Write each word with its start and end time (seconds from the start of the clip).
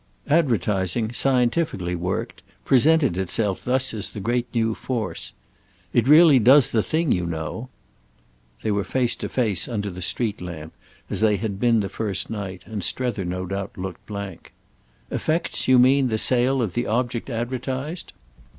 Advertising 0.29 1.11
scientifically 1.11 1.93
worked 1.93 2.41
presented 2.65 3.19
itself 3.19 3.63
thus 3.63 3.93
as 3.93 4.09
the 4.09 4.19
great 4.19 4.47
new 4.51 4.73
force. 4.73 5.31
"It 5.93 6.07
really 6.07 6.39
does 6.39 6.69
the 6.69 6.81
thing, 6.81 7.11
you 7.11 7.27
know." 7.27 7.69
They 8.63 8.71
were 8.71 8.83
face 8.83 9.15
to 9.17 9.29
face 9.29 9.67
under 9.67 9.91
the 9.91 10.01
street 10.01 10.41
lamp 10.41 10.73
as 11.11 11.21
they 11.21 11.37
had 11.37 11.59
been 11.59 11.81
the 11.81 11.87
first 11.87 12.31
night, 12.31 12.63
and 12.65 12.83
Strether, 12.83 13.23
no 13.25 13.45
doubt, 13.45 13.77
looked 13.77 14.03
blank. 14.07 14.53
"Affects, 15.11 15.67
you 15.67 15.77
mean, 15.77 16.07
the 16.07 16.17
sale 16.17 16.63
of 16.63 16.73
the 16.73 16.87
object 16.87 17.29
advertised?" 17.29 18.11